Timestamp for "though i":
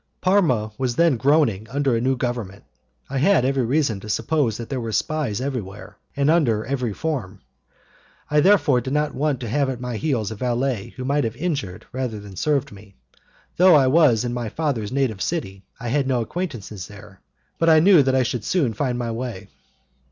13.57-13.85